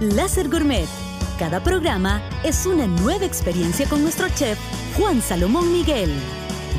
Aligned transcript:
Láser 0.00 0.48
Gourmet. 0.48 0.86
Cada 1.40 1.62
programa 1.62 2.22
es 2.44 2.66
una 2.66 2.86
nueva 2.86 3.24
experiencia 3.24 3.88
con 3.88 4.02
nuestro 4.02 4.28
chef 4.28 4.56
Juan 4.96 5.20
Salomón 5.20 5.72
Miguel. 5.72 6.12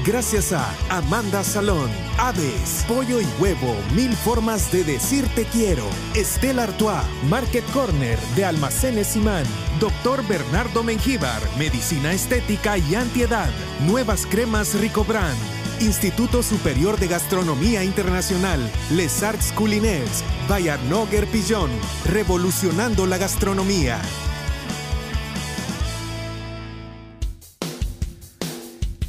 Gracias 0.06 0.54
a 0.54 0.74
Amanda 0.90 1.44
Salón, 1.44 1.90
Aves, 2.18 2.86
Pollo 2.88 3.20
y 3.20 3.28
Huevo, 3.38 3.76
Mil 3.94 4.14
Formas 4.14 4.72
de 4.72 4.86
Decir 4.86 5.28
Te 5.36 5.44
Quiero, 5.44 5.84
Estela 6.16 6.64
Artois, 6.64 7.04
Market 7.30 7.66
Corner 7.74 8.18
de 8.38 8.46
Almacenes 8.46 9.18
Imán, 9.18 9.44
Doctor 9.82 10.26
Bernardo 10.26 10.82
Mengíbar, 10.84 11.42
Medicina 11.58 12.14
Estética 12.14 12.78
y 12.78 12.96
Antiedad, 12.96 13.50
Nuevas 13.86 14.26
Cremas 14.26 14.80
Rico 14.80 15.04
Brand, 15.04 15.38
Instituto 15.82 16.44
Superior 16.44 16.98
de 16.98 17.08
Gastronomía 17.08 17.84
Internacional, 17.84 18.60
Les 18.92 19.24
Arts 19.24 19.52
Culinaires, 19.52 20.24
Bayarnoger 20.50 21.28
Pillón, 21.28 21.70
revolucionando 22.06 23.06
la 23.06 23.20
gastronomía. 23.20 24.02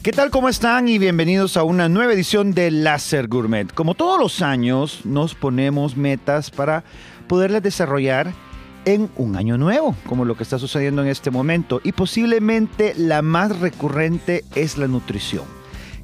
¿Qué 0.03 0.13
tal? 0.13 0.29
¿Cómo 0.29 0.51
están? 0.51 0.87
Y 0.87 0.99
bienvenidos 0.99 1.57
a 1.57 1.63
una 1.63 1.89
nueva 1.89 2.13
edición 2.13 2.53
de 2.53 2.71
Láser 2.71 3.27
Gourmet. 3.27 3.73
Como 3.73 3.95
todos 3.95 4.21
los 4.21 4.43
años, 4.43 5.07
nos 5.07 5.35
ponemos 5.35 5.97
metas 5.97 6.51
para 6.51 6.85
poderlas 7.27 7.63
desarrollar 7.63 8.35
en 8.85 9.09
un 9.17 9.37
año 9.37 9.57
nuevo, 9.57 9.97
como 10.07 10.27
lo 10.27 10.37
que 10.37 10.43
está 10.43 10.59
sucediendo 10.59 11.01
en 11.01 11.09
este 11.09 11.31
momento. 11.31 11.81
Y 11.83 11.93
posiblemente 11.93 12.93
la 12.99 13.23
más 13.23 13.59
recurrente 13.59 14.45
es 14.55 14.77
la 14.77 14.89
nutrición. 14.89 15.45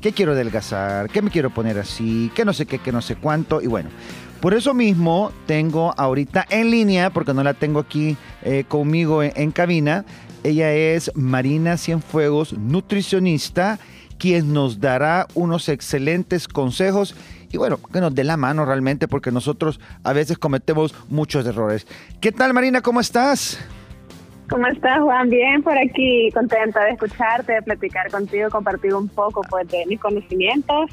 ¿Qué 0.01 0.13
quiero 0.13 0.33
adelgazar? 0.33 1.11
¿Qué 1.11 1.21
me 1.21 1.31
quiero 1.31 1.51
poner 1.51 1.79
así? 1.79 2.31
¿Qué 2.35 2.45
no 2.45 2.53
sé 2.53 2.65
qué? 2.65 2.79
¿Qué 2.79 2.93
no 2.93 3.03
sé 3.03 3.17
cuánto? 3.17 3.61
Y 3.61 3.67
bueno, 3.67 3.91
por 4.41 4.55
eso 4.55 4.75
mismo 4.75 5.33
tengo 5.47 5.95
ahorita 5.97 6.47
en 6.51 6.71
línea, 6.71 7.11
porque 7.11 7.35
no 7.35 7.43
la 7.43 7.55
tengo 7.55 7.81
aquí 7.81 8.17
eh, 8.43 8.65
conmigo 8.69 9.23
en, 9.23 9.51
cabina, 9.51 10.05
ella 10.45 10.73
es 10.73 11.11
Marina 11.15 11.77
Cienfuegos, 11.77 12.53
nutricionista, 12.53 13.79
quien 14.19 14.53
nos 14.53 14.81
dará 14.81 15.27
unos 15.35 15.69
excelentes 15.69 16.49
consejos 16.49 17.17
y 17.51 17.59
bueno, 17.59 17.79
que 17.93 18.01
nos 18.01 18.15
dé 18.15 18.25
la 18.25 18.37
mano 18.37 18.65
realmente 18.65 19.09
porque 19.09 19.31
nosotros 19.31 19.81
a 20.05 20.13
veces 20.13 20.39
cometemos 20.39 20.95
muchos 21.09 21.47
errores. 21.47 21.87
¿Qué 22.21 22.33
tal 22.33 22.53
Marina? 22.55 22.81
¿Cómo 22.81 23.01
estás? 23.01 23.59
¿Cómo 24.49 24.67
estás, 24.69 25.01
Juan? 25.01 25.29
Bien, 25.29 25.63
por 25.63 25.77
aquí, 25.77 26.31
contenta 26.33 26.85
de 26.85 26.91
escucharte, 26.93 27.55
de 27.55 27.63
platicar 27.63 28.11
contigo, 28.11 28.49
compartir 28.51 28.95
un 28.95 29.09
poco 29.09 29.43
pues, 29.49 29.69
de 29.69 29.85
mis 29.87 29.99
conocimientos 29.99 30.91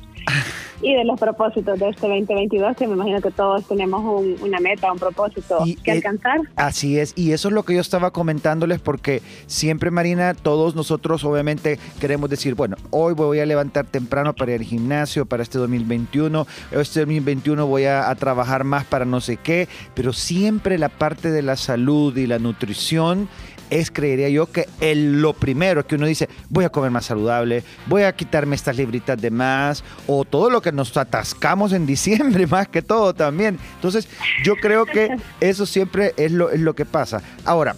y 0.84 0.94
de 0.94 1.06
los 1.06 1.20
propósitos 1.20 1.80
de 1.80 1.90
este 1.90 2.08
2022, 2.08 2.76
que 2.76 2.88
me 2.88 2.94
imagino 2.94 3.22
que 3.22 3.32
todos 3.32 3.66
tenemos 3.68 4.04
un, 4.04 4.36
una 4.42 4.60
meta, 4.60 4.92
un 4.92 5.00
propósito 5.00 5.60
Y, 5.66 5.76
que 5.76 5.92
eh, 5.92 5.94
alcanzar. 5.96 6.42
Así 6.56 7.00
es, 7.00 7.14
y 7.16 7.32
eso 7.32 7.48
es 7.48 7.54
lo 7.54 7.64
que 7.64 7.74
yo 7.74 7.82
estaba 7.82 8.12
comentándoles 8.12 8.80
porque 8.80 9.22
siempre, 9.48 9.92
Marina, 9.92 10.34
todos 10.34 10.76
nosotros 10.76 11.24
obviamente 11.24 11.80
queremos 12.00 12.30
decir, 12.30 12.56
bueno, 12.56 12.76
hoy 12.90 13.14
voy 13.14 13.40
a 13.40 13.46
levantar 13.46 13.86
temprano 13.86 14.34
para 14.34 14.54
ir 14.54 14.60
al 14.60 14.66
gimnasio, 14.66 15.26
para 15.26 15.42
este 15.42 15.58
2021, 15.58 16.46
este 16.72 17.00
2021 17.00 17.66
voy 17.66 17.86
a, 17.86 18.10
a 18.10 18.16
trabajar 18.16 18.66
más 18.66 18.84
para 18.84 19.06
no 19.06 19.22
sé 19.22 19.38
qué, 19.38 19.70
pero 19.96 20.12
siempre 20.12 20.78
la 20.78 20.90
parte 20.90 21.32
de 21.32 21.42
la 21.42 21.56
salud 21.56 22.16
y 22.18 22.28
la 22.28 22.40
nutrición 22.40 23.30
es, 23.70 23.92
creería 23.92 24.30
yo, 24.30 24.52
que 24.52 24.68
el, 24.80 25.22
lo 25.22 25.34
primero 25.34 25.86
que 25.86 25.96
uno 25.96 26.06
dice, 26.06 26.30
voy 26.50 26.66
a 26.66 26.70
comer 26.70 26.92
más 26.92 27.06
saludable, 27.06 27.64
voy 27.88 28.04
a 28.04 28.16
quitarme 28.16 28.56
estas 28.56 28.78
libritas 28.78 29.20
de 29.22 29.32
más, 29.32 29.84
o 30.08 30.26
todo 30.26 30.50
lo 30.50 30.62
que 30.62 30.72
nos 30.72 30.96
atascamos 30.98 31.74
en 31.74 31.86
diciembre, 31.86 32.48
más 32.54 32.68
que 32.68 32.82
todo 32.82 33.14
también. 33.14 33.60
Entonces, 33.76 34.08
yo 34.44 34.56
creo 34.56 34.86
que 34.86 35.18
eso 35.40 35.66
siempre 35.66 36.14
es 36.18 36.32
lo, 36.32 36.50
es 36.50 36.60
lo 36.60 36.76
que 36.76 36.86
pasa. 36.86 37.22
Ahora, 37.46 37.76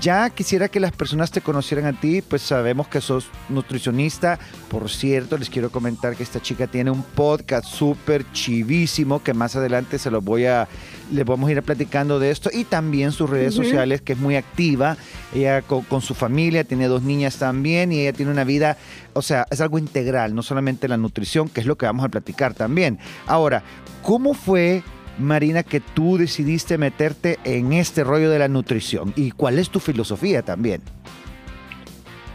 ya 0.00 0.30
quisiera 0.30 0.68
que 0.68 0.80
las 0.80 0.92
personas 0.92 1.30
te 1.30 1.40
conocieran 1.40 1.86
a 1.86 1.98
ti, 1.98 2.22
pues 2.22 2.42
sabemos 2.42 2.88
que 2.88 3.00
sos 3.00 3.28
nutricionista. 3.48 4.38
Por 4.68 4.90
cierto, 4.90 5.36
les 5.38 5.50
quiero 5.50 5.70
comentar 5.70 6.14
que 6.14 6.22
esta 6.22 6.40
chica 6.40 6.66
tiene 6.66 6.90
un 6.90 7.02
podcast 7.02 7.66
súper 7.66 8.30
chivísimo 8.32 9.22
que 9.22 9.34
más 9.34 9.56
adelante 9.56 9.98
se 9.98 10.10
los 10.10 10.24
voy 10.24 10.46
a, 10.46 10.68
les 11.10 11.24
vamos 11.24 11.48
a 11.48 11.52
ir 11.52 11.62
platicando 11.62 12.18
de 12.18 12.30
esto 12.30 12.50
y 12.52 12.64
también 12.64 13.12
sus 13.12 13.28
redes 13.28 13.54
sociales, 13.54 14.00
que 14.00 14.12
es 14.12 14.18
muy 14.18 14.36
activa. 14.36 14.96
Ella 15.34 15.62
con, 15.62 15.82
con 15.82 16.00
su 16.00 16.14
familia 16.14 16.64
tiene 16.64 16.86
dos 16.86 17.02
niñas 17.02 17.36
también 17.36 17.92
y 17.92 18.00
ella 18.00 18.12
tiene 18.12 18.30
una 18.30 18.44
vida, 18.44 18.76
o 19.14 19.22
sea, 19.22 19.46
es 19.50 19.60
algo 19.60 19.78
integral, 19.78 20.34
no 20.34 20.42
solamente 20.42 20.88
la 20.88 20.96
nutrición, 20.96 21.48
que 21.48 21.60
es 21.60 21.66
lo 21.66 21.76
que 21.76 21.86
vamos 21.86 22.04
a 22.04 22.08
platicar 22.08 22.54
también. 22.54 22.98
Ahora, 23.26 23.62
¿cómo 24.02 24.34
fue 24.34 24.82
Marina, 25.18 25.62
que 25.62 25.80
tú 25.80 26.16
decidiste 26.18 26.78
meterte 26.78 27.38
en 27.44 27.72
este 27.72 28.04
rollo 28.04 28.30
de 28.30 28.38
la 28.38 28.48
nutrición? 28.48 29.12
¿Y 29.16 29.30
cuál 29.32 29.58
es 29.58 29.70
tu 29.70 29.80
filosofía 29.80 30.42
también? 30.42 30.80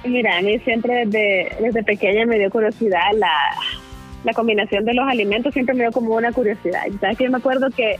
Mira, 0.05 0.38
a 0.38 0.41
mí 0.41 0.59
siempre 0.59 1.05
desde, 1.05 1.55
desde 1.61 1.83
pequeña 1.83 2.25
me 2.25 2.38
dio 2.38 2.49
curiosidad 2.49 2.99
la, 3.16 3.31
la 4.25 4.33
combinación 4.33 4.83
de 4.83 4.93
los 4.93 5.07
alimentos, 5.07 5.53
siempre 5.53 5.73
me 5.75 5.83
dio 5.83 5.91
como 5.91 6.16
una 6.16 6.31
curiosidad. 6.33 6.81
¿Sabes 6.99 7.17
que 7.17 7.23
Yo 7.23 7.31
me 7.31 7.38
acuerdo 7.38 7.69
que 7.69 7.95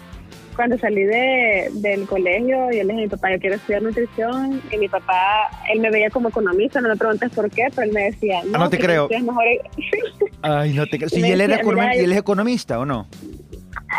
cuando 0.56 0.78
salí 0.78 1.04
de, 1.04 1.70
del 1.76 2.06
colegio, 2.06 2.70
yo 2.72 2.84
le 2.84 2.84
dije 2.84 2.92
a 2.92 2.96
mi 3.04 3.08
papá, 3.08 3.32
yo 3.32 3.40
quiero 3.40 3.56
estudiar 3.56 3.82
nutrición, 3.82 4.62
y 4.72 4.78
mi 4.78 4.88
papá, 4.88 5.50
él 5.74 5.80
me 5.80 5.90
veía 5.90 6.10
como 6.10 6.30
economista, 6.30 6.80
no 6.82 6.90
me 6.90 6.96
preguntes 6.98 7.32
por 7.32 7.50
qué, 7.50 7.68
pero 7.74 7.88
él 7.88 7.94
me 7.94 8.04
decía, 8.12 8.42
no, 8.46 8.58
Ah, 8.58 8.60
no 8.60 8.70
te 8.70 8.78
creo. 8.78 9.08
mejor 9.10 9.44
Ay, 10.42 10.74
no 10.74 10.86
te 10.86 10.98
creo. 10.98 11.10
Sí, 11.14 11.22
Me 11.22 11.30
¿y 11.30 11.32
él, 11.32 11.40
decía, 11.40 11.64
mira, 11.64 11.96
¿y 11.96 12.00
él 12.00 12.12
es 12.12 12.18
economista 12.20 12.80
o 12.80 12.86
no? 12.86 13.08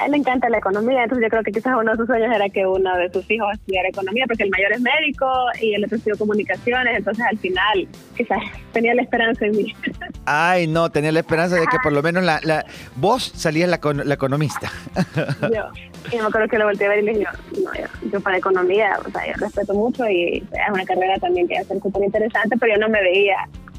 A 0.00 0.06
él 0.06 0.12
le 0.12 0.19
encanta 0.19 0.49
la 0.49 0.59
economía, 0.59 1.05
entonces 1.05 1.25
yo 1.25 1.31
creo 1.31 1.43
que 1.43 1.53
quizás 1.53 1.75
uno 1.78 1.93
de 1.93 1.97
sus 1.97 2.06
sueños 2.06 2.34
era 2.34 2.49
que 2.49 2.66
uno 2.66 2.97
de 2.97 3.12
sus 3.12 3.31
hijos 3.31 3.49
estudiara 3.53 3.88
economía, 3.88 4.25
porque 4.27 4.44
el 4.44 4.50
mayor 4.50 4.72
es 4.72 4.81
médico 4.81 5.27
y 5.60 5.75
el 5.75 5.84
otro 5.84 5.97
estudió 5.97 6.16
comunicaciones, 6.16 6.97
entonces 6.97 7.25
al 7.31 7.38
final 7.38 7.88
quizás 8.16 8.38
tenía 8.72 8.94
la 8.94 9.03
esperanza 9.03 9.47
en 9.47 9.53
mí. 9.53 9.75
Ay, 10.27 10.66
no, 10.66 10.91
tenía 10.91 11.12
la 11.12 11.21
esperanza 11.21 11.56
de 11.56 11.66
que 11.66 11.77
por 11.82 11.93
lo 11.93 12.03
menos 12.03 12.25
la, 12.25 12.41
la 12.43 12.65
vos 12.97 13.22
salías 13.34 13.69
la, 13.69 13.81
la 14.05 14.15
economista. 14.15 14.71
yo, 15.43 15.69
y 16.12 16.16
me 16.16 16.22
acuerdo 16.22 16.49
que 16.49 16.59
lo 16.59 16.66
volteé 16.66 16.87
a 16.87 16.91
ver 16.91 16.99
y 17.00 17.03
le 17.03 17.12
dije, 17.12 17.26
no, 17.62 17.75
yo, 17.75 18.11
yo 18.12 18.21
para 18.21 18.38
economía, 18.38 18.99
o 19.06 19.11
sea, 19.11 19.26
yo 19.26 19.32
respeto 19.38 19.75
mucho 19.75 20.09
y 20.09 20.38
es 20.38 20.72
una 20.72 20.84
carrera 20.84 21.16
también 21.19 21.47
que 21.49 21.55
va 21.55 21.61
a 21.61 21.65
ser 21.65 21.81
súper 21.81 22.05
interesante, 22.05 22.56
pero 22.59 22.75
yo 22.75 22.81
no 22.81 22.88
me 22.88 23.00
veía 23.00 23.37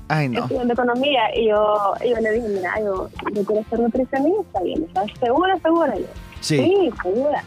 Ay, 0.08 0.30
no. 0.30 0.42
estudiando 0.42 0.74
economía 0.74 1.36
y 1.36 1.48
yo, 1.50 1.94
y 2.04 2.10
yo 2.10 2.18
le 2.18 2.32
dije, 2.32 2.48
mira, 2.48 2.80
yo, 2.80 3.10
yo 3.34 3.44
quiero 3.44 3.66
ser 3.70 3.80
nutricionista 3.80 4.64
y 4.66 4.76
me 4.76 4.86
estás 4.86 5.06
segura, 5.20 5.58
segura, 5.62 5.96
yo, 5.98 6.06
Sí. 6.42 6.58
Sí, 6.60 6.92
segura. 7.02 7.44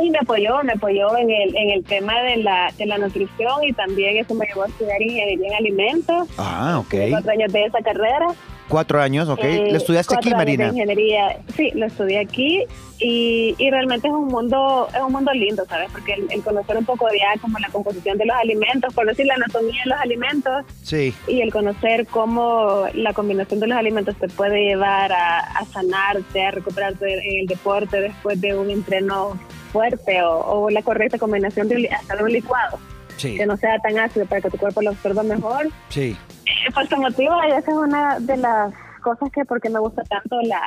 Y 0.00 0.10
me 0.10 0.18
apoyó, 0.18 0.62
me 0.62 0.72
apoyó 0.72 1.16
en 1.16 1.30
el, 1.30 1.56
en 1.56 1.70
el 1.70 1.84
tema 1.84 2.20
de 2.22 2.36
la, 2.38 2.72
de 2.76 2.86
la 2.86 2.98
nutrición 2.98 3.64
y 3.64 3.72
también 3.72 4.16
eso 4.16 4.34
me 4.34 4.46
llevó 4.46 4.62
a 4.64 4.66
estudiar 4.68 5.00
ingeniería 5.02 5.48
en 5.48 5.54
alimentos. 5.54 6.28
Ah, 6.38 6.78
ok. 6.80 6.94
Cuatro 7.10 7.32
años 7.32 7.52
de 7.52 7.64
esa 7.64 7.80
carrera. 7.80 8.28
Cuatro 8.68 9.00
años, 9.00 9.28
ok. 9.28 9.40
Eh, 9.42 9.68
¿Lo 9.70 9.78
estudiaste 9.78 10.14
aquí, 10.14 10.30
Marina? 10.30 10.64
De 10.64 10.70
ingeniería, 10.70 11.38
sí, 11.56 11.70
lo 11.74 11.86
estudié 11.86 12.20
aquí 12.20 12.64
y, 12.98 13.54
y 13.58 13.70
realmente 13.70 14.08
es 14.08 14.12
un 14.14 14.26
mundo 14.26 14.88
es 14.94 15.00
un 15.00 15.12
mundo 15.12 15.32
lindo, 15.32 15.64
¿sabes? 15.68 15.88
Porque 15.90 16.14
el, 16.14 16.26
el 16.30 16.42
conocer 16.42 16.76
un 16.76 16.84
poco 16.84 17.06
ya 17.08 17.40
como 17.40 17.58
la 17.58 17.68
composición 17.68 18.18
de 18.18 18.26
los 18.26 18.36
alimentos, 18.36 18.92
por 18.94 19.06
decir 19.06 19.26
la 19.26 19.34
anatomía 19.34 19.80
de 19.84 19.90
los 19.90 20.00
alimentos 20.00 20.64
Sí. 20.82 21.14
y 21.26 21.40
el 21.40 21.52
conocer 21.52 22.06
cómo 22.06 22.84
la 22.94 23.12
combinación 23.12 23.60
de 23.60 23.68
los 23.68 23.78
alimentos 23.78 24.16
te 24.16 24.28
puede 24.28 24.60
llevar 24.64 25.12
a, 25.12 25.38
a 25.40 25.64
sanarte, 25.66 26.42
a 26.44 26.50
recuperarte 26.50 27.14
en 27.30 27.40
el 27.40 27.46
deporte 27.46 28.00
después 28.00 28.40
de 28.40 28.56
un 28.56 28.70
entreno 28.70 29.38
fuerte 29.72 30.22
o, 30.22 30.38
o 30.40 30.70
la 30.70 30.82
correcta 30.82 31.18
combinación 31.18 31.68
de 31.68 31.88
hasta 31.88 32.16
de 32.16 32.22
un 32.24 32.32
licuado, 32.32 32.78
Sí. 33.16 33.36
que 33.36 33.46
no 33.46 33.56
sea 33.56 33.78
tan 33.80 33.98
ácido 33.98 34.26
para 34.26 34.40
que 34.40 34.50
tu 34.50 34.56
cuerpo 34.58 34.80
lo 34.82 34.90
absorba 34.90 35.22
mejor. 35.22 35.68
Sí. 35.88 36.16
Eh, 36.48 36.70
Pues 36.74 36.88
te 36.88 36.96
motiva 36.96 37.48
y 37.48 37.52
esa 37.52 37.70
es 37.70 37.76
una 37.76 38.18
de 38.20 38.36
las 38.36 38.72
cosas 39.02 39.30
que 39.32 39.44
porque 39.44 39.68
me 39.68 39.78
gusta 39.78 40.02
tanto 40.04 40.40
la, 40.42 40.60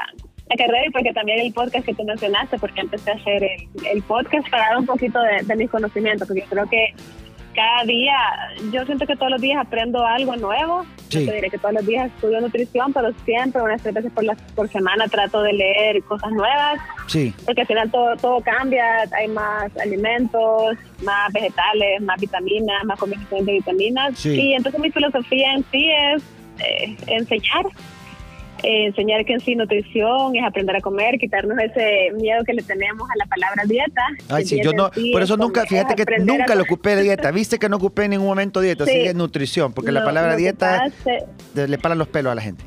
carrera 0.57 0.85
y 0.85 0.89
porque 0.89 1.13
también 1.13 1.39
el 1.39 1.53
podcast 1.53 1.85
que 1.85 1.93
tú 1.93 2.03
mencionaste, 2.03 2.59
porque 2.59 2.81
empecé 2.81 3.11
a 3.11 3.16
hacer 3.16 3.43
el, 3.89 4.03
podcast 4.03 4.49
para 4.49 4.67
dar 4.69 4.78
un 4.79 4.85
poquito 4.85 5.19
de, 5.22 5.43
de 5.43 5.55
mis 5.55 5.69
conocimientos, 5.69 6.28
porque 6.28 6.45
creo 6.49 6.67
que 6.69 6.93
cada 7.53 7.83
día, 7.85 8.15
yo 8.71 8.85
siento 8.85 9.05
que 9.05 9.15
todos 9.15 9.31
los 9.31 9.41
días 9.41 9.59
aprendo 9.59 10.05
algo 10.05 10.35
nuevo. 10.35 10.85
Sí. 11.09 11.19
No 11.25 11.31
te 11.31 11.35
diré 11.35 11.49
que 11.49 11.57
todos 11.57 11.73
los 11.73 11.85
días 11.85 12.09
estudio 12.15 12.39
nutrición, 12.41 12.93
pero 12.93 13.11
siempre, 13.25 13.61
unas 13.61 13.81
tres 13.81 13.93
veces 13.93 14.11
por, 14.13 14.23
la, 14.23 14.35
por 14.55 14.69
semana, 14.69 15.07
trato 15.07 15.41
de 15.41 15.53
leer 15.53 16.01
cosas 16.03 16.31
nuevas, 16.31 16.79
Sí. 17.07 17.33
porque 17.45 17.61
al 17.61 17.67
final 17.67 17.91
todo, 17.91 18.15
todo 18.17 18.41
cambia, 18.41 18.85
hay 19.17 19.27
más 19.27 19.75
alimentos, 19.77 20.77
más 21.03 21.31
vegetales, 21.33 22.01
más 22.01 22.19
vitaminas, 22.19 22.83
más 22.85 22.97
combinaciones 22.99 23.45
de 23.45 23.51
vitaminas. 23.53 24.17
Sí. 24.17 24.39
Y 24.39 24.53
entonces 24.53 24.79
mi 24.81 24.91
filosofía 24.91 25.53
en 25.53 25.65
sí 25.71 25.89
es 25.91 26.23
eh, 26.59 26.95
enseñar. 27.07 27.65
Eh, 28.63 28.85
enseñar 28.85 29.25
que 29.25 29.34
en 29.34 29.40
sí 29.40 29.55
nutrición 29.55 30.35
es 30.35 30.43
aprender 30.43 30.75
a 30.75 30.81
comer, 30.81 31.17
quitarnos 31.17 31.58
ese 31.59 32.11
miedo 32.16 32.43
que 32.46 32.53
le 32.53 32.61
tenemos 32.61 33.09
a 33.09 33.17
la 33.17 33.25
palabra 33.25 33.63
dieta. 33.66 34.02
Ay, 34.29 34.46
sí, 34.46 34.59
yo 34.63 34.72
no, 34.73 34.91
sí 34.93 35.11
por 35.11 35.22
es 35.23 35.29
eso 35.29 35.37
nunca, 35.37 35.61
comer, 35.61 35.69
fíjate 35.69 35.96
que 35.96 36.03
aprender 36.03 36.35
a 36.35 36.37
nunca 36.37 36.55
lo 36.55 36.63
ocupé 36.63 36.96
de 36.96 37.03
dieta. 37.03 37.31
Viste 37.31 37.58
que 37.58 37.69
no 37.69 37.78
ocupé 37.78 38.03
en 38.05 38.11
ningún 38.11 38.28
momento 38.28 38.61
dieta, 38.61 38.85
Sí. 38.85 38.91
sigue 38.91 39.13
nutrición, 39.13 39.73
porque 39.73 39.91
la 39.91 40.03
palabra 40.03 40.35
dieta 40.35 40.84
le 41.55 41.78
paran 41.78 41.97
los 41.97 42.08
pelos 42.08 42.31
a 42.31 42.35
la 42.35 42.41
gente. 42.41 42.63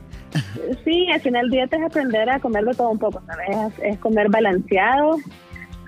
Sí, 0.85 1.07
al 1.13 1.21
final 1.21 1.49
dieta 1.49 1.77
es 1.77 1.83
aprender 1.85 2.29
a 2.29 2.41
comer 2.41 2.65
de 2.65 2.75
todo 2.75 2.91
un 2.91 2.99
poco, 2.99 3.23
¿sabes? 3.27 3.73
Es, 3.79 3.93
es 3.95 3.99
comer 4.01 4.29
balanceado, 4.31 5.19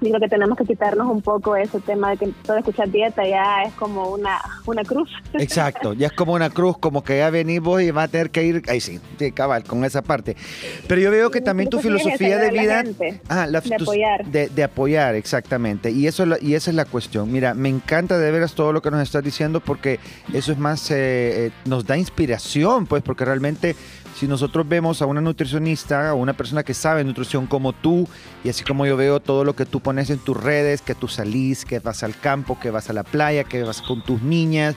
digo 0.01 0.19
que 0.19 0.29
tenemos 0.29 0.57
que 0.57 0.65
quitarnos 0.65 1.07
un 1.09 1.23
poco 1.23 1.57
ese 1.57 1.81
tema 1.81 2.11
de 2.11 2.17
que 2.19 2.29
todo 2.45 2.57
escuchar 2.59 2.91
dieta 2.91 3.27
ya 3.27 3.63
es 3.63 3.75
como 3.75 4.11
una, 4.11 4.39
una 4.67 4.83
cruz. 4.83 5.11
Exacto, 5.35 5.93
ya 5.93 6.09
es 6.09 6.13
como 6.13 6.35
una 6.35 6.51
cruz, 6.51 6.79
como 6.79 7.03
que 7.03 7.19
ya 7.19 7.31
venimos 7.31 7.83
y 7.83 7.91
va 7.91 8.05
a 8.05 8.09
tener 8.09 8.31
que 8.31 8.45
ir, 8.45 8.63
ahí 8.69 8.81
sí, 8.81 9.01
sí, 9.19 9.33
cabal, 9.33 9.65
con 9.65 9.85
esa 9.85 10.03
parte. 10.03 10.37
Pero 10.87 11.01
yo 11.01 11.11
veo 11.11 11.31
que 11.31 11.41
también 11.41 11.71
tu 11.71 11.79
filosofía 11.81 12.39
de 12.39 12.51
vida... 12.51 12.85
Ah, 13.29 13.47
la, 13.47 13.61
de 13.61 13.75
apoyar. 13.75 14.27
De, 14.27 14.63
apoyar, 14.63 15.15
exactamente. 15.15 15.91
Y, 15.91 16.07
eso, 16.07 16.25
y 16.41 16.55
esa 16.55 16.71
es 16.71 16.77
la 16.77 16.85
cuestión. 16.85 17.31
Mira, 17.31 17.55
me 17.55 17.69
encanta 17.69 18.19
de 18.19 18.31
veras 18.31 18.55
todo 18.55 18.73
lo 18.73 18.83
que 18.83 18.91
nos 18.91 19.03
estás 19.03 19.23
diciendo 19.23 19.61
porque 19.61 19.99
eso 20.33 20.53
es 20.53 20.59
más, 20.59 20.91
eh, 20.91 21.47
eh, 21.47 21.51
nos 21.65 21.87
da 21.87 21.97
inspiración, 21.97 22.87
pues, 22.87 23.03
porque 23.03 23.25
realmente 23.25 23.77
si 24.17 24.27
nosotros 24.27 24.67
vemos 24.67 25.03
a 25.03 25.07
una 25.07 25.21
nutricionista, 25.21 26.09
a 26.09 26.15
una 26.15 26.33
persona 26.33 26.63
que 26.63 26.73
sabe 26.73 27.05
nutrición 27.05 27.47
como 27.47 27.75
tú, 27.75 28.09
y 28.45 28.49
así 28.49 28.65
como 28.65 28.87
yo 28.87 28.97
veo 28.97 29.21
todo 29.21 29.45
lo 29.45 29.55
que 29.55 29.67
tú 29.67 29.81
pones 29.81 30.09
en 30.09 30.19
tus 30.19 30.35
redes, 30.43 30.81
que 30.81 30.95
tú 30.95 31.07
salís, 31.07 31.67
que 31.67 31.81
vas 31.81 32.03
al 32.03 32.19
campo, 32.19 32.59
que 32.59 32.71
vas 32.71 32.89
a 32.89 32.95
la 32.95 33.03
playa, 33.03 33.45
que 33.45 33.63
vas 33.63 33.83
con 33.83 34.03
tus 34.03 34.23
niñas, 34.23 34.75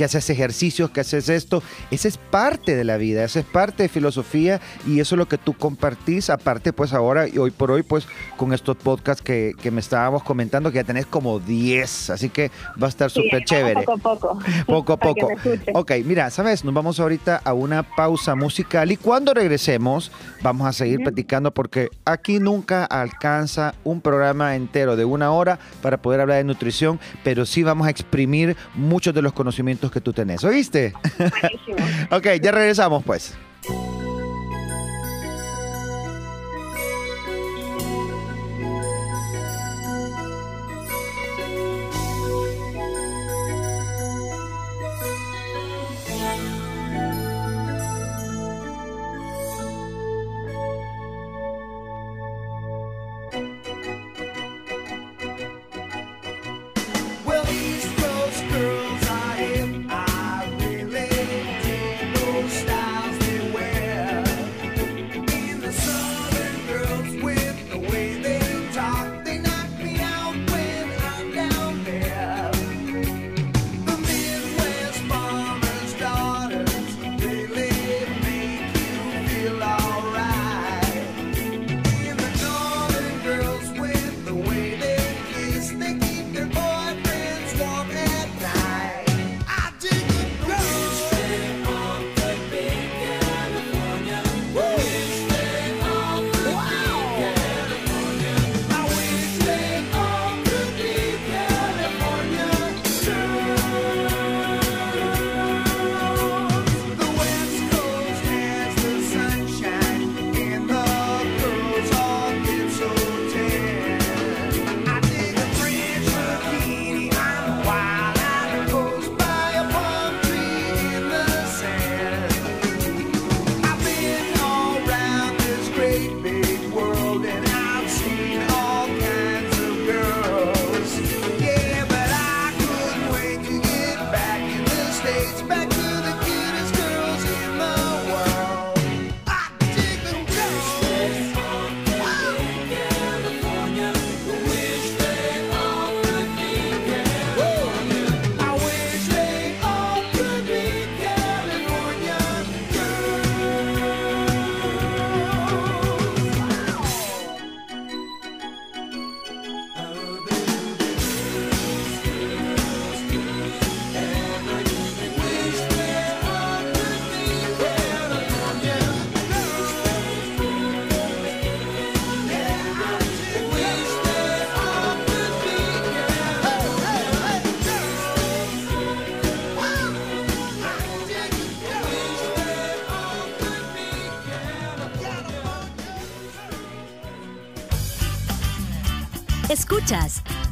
que 0.00 0.04
haces 0.06 0.30
ejercicios, 0.30 0.88
que 0.88 1.00
haces 1.00 1.28
esto. 1.28 1.62
Esa 1.90 2.08
es 2.08 2.16
parte 2.16 2.74
de 2.74 2.84
la 2.84 2.96
vida, 2.96 3.22
esa 3.22 3.40
es 3.40 3.44
parte 3.44 3.82
de 3.82 3.90
filosofía 3.90 4.58
y 4.86 5.00
eso 5.00 5.14
es 5.14 5.18
lo 5.18 5.28
que 5.28 5.36
tú 5.36 5.52
compartís. 5.52 6.30
Aparte, 6.30 6.72
pues 6.72 6.94
ahora 6.94 7.28
y 7.28 7.36
hoy 7.36 7.50
por 7.50 7.70
hoy, 7.70 7.82
pues 7.82 8.08
con 8.38 8.54
estos 8.54 8.78
podcasts 8.78 9.22
que, 9.22 9.52
que 9.60 9.70
me 9.70 9.80
estábamos 9.80 10.22
comentando, 10.22 10.72
que 10.72 10.76
ya 10.76 10.84
tenés 10.84 11.04
como 11.04 11.38
10, 11.38 12.08
así 12.08 12.30
que 12.30 12.50
va 12.82 12.86
a 12.86 12.88
estar 12.88 13.10
súper 13.10 13.44
chévere. 13.44 13.82
Poco 13.82 13.92
a 13.92 13.98
poco. 13.98 14.38
Poco 14.66 14.92
a 14.94 14.96
poco. 14.96 15.28
Ok, 15.74 15.92
mira, 16.06 16.30
sabes, 16.30 16.64
nos 16.64 16.72
vamos 16.72 16.98
ahorita 16.98 17.42
a 17.44 17.52
una 17.52 17.82
pausa 17.82 18.34
musical 18.34 18.90
y 18.92 18.96
cuando 18.96 19.34
regresemos 19.34 20.10
vamos 20.40 20.66
a 20.66 20.72
seguir 20.72 21.00
platicando 21.00 21.52
porque 21.52 21.90
aquí 22.06 22.38
nunca 22.38 22.86
alcanza 22.86 23.74
un 23.84 24.00
programa 24.00 24.56
entero 24.56 24.96
de 24.96 25.04
una 25.04 25.30
hora 25.32 25.58
para 25.82 26.00
poder 26.00 26.22
hablar 26.22 26.38
de 26.38 26.44
nutrición, 26.44 26.98
pero 27.22 27.44
sí 27.44 27.62
vamos 27.62 27.86
a 27.86 27.90
exprimir 27.90 28.56
muchos 28.74 29.12
de 29.12 29.20
los 29.20 29.34
conocimientos 29.34 29.89
que 29.90 30.00
tú 30.00 30.12
tenés. 30.12 30.44
¿Oíste? 30.44 30.92
Buenísimo. 31.18 31.78
ok, 32.16 32.26
ya 32.42 32.52
regresamos 32.52 33.02
pues. 33.04 33.36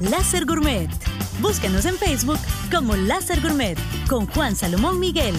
Láser 0.01 0.45
Gourmet. 0.47 0.89
Búscanos 1.41 1.85
en 1.85 1.97
Facebook 1.97 2.39
como 2.71 2.95
Láser 2.95 3.41
Gourmet 3.41 3.77
con 4.09 4.27
Juan 4.27 4.55
Salomón 4.55 5.01
Miguel. 5.01 5.35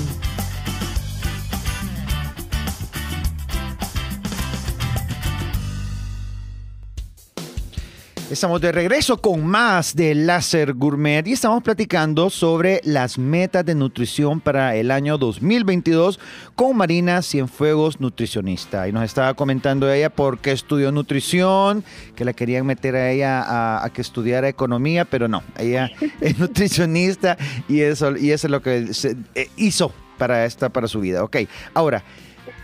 Estamos 8.30 8.62
de 8.62 8.72
regreso 8.72 9.18
con 9.18 9.44
más 9.44 9.96
de 9.96 10.14
Láser 10.14 10.74
Gourmet 10.74 11.26
y 11.26 11.32
estamos 11.32 11.64
platicando 11.64 12.30
sobre 12.30 12.80
las 12.84 13.18
metas 13.18 13.66
de 13.66 13.74
nutrición 13.74 14.40
para 14.40 14.76
el 14.76 14.92
año 14.92 15.18
2022 15.18 16.20
con 16.54 16.78
Marina 16.78 17.24
Cienfuegos, 17.24 18.00
nutricionista. 18.00 18.88
Y 18.88 18.92
nos 18.92 19.04
estaba 19.04 19.34
comentando 19.34 19.92
ella 19.92 20.12
por 20.12 20.38
qué 20.38 20.52
estudió 20.52 20.92
nutrición, 20.92 21.84
que 22.16 22.24
la 22.24 22.34
querían 22.34 22.68
meter 22.68 22.96
a 22.96 23.10
ella 23.10 23.84
a, 23.84 23.90
que 23.90 24.02
estudiara 24.02 24.48
economía, 24.48 25.06
pero 25.06 25.28
no, 25.28 25.42
ella 25.58 25.90
es 26.22 26.38
nutricionista 26.38 27.36
y 27.68 27.82
eso, 27.82 28.16
y 28.16 28.30
eso 28.30 28.46
es 28.46 28.52
lo 28.52 28.62
que 28.62 28.92
eh, 29.34 29.50
hizo 29.58 29.92
para, 30.20 30.46
esta, 30.46 30.70
para 30.70 30.88
su 30.88 31.00
vida. 31.00 31.24
Ok, 31.24 31.38
ahora, 31.74 32.04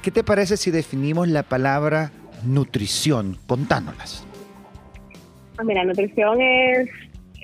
¿qué 0.03 0.11
te 0.11 0.23
parece 0.23 0.57
si 0.57 0.69
definimos 0.69 1.27
la 1.27 1.41
palabra 1.41 2.11
nutrición? 2.43 3.39
Contánolas. 3.47 4.25
Ah, 5.57 5.63
mira, 5.63 5.83
nutrición 5.83 6.41
es, 6.41 6.89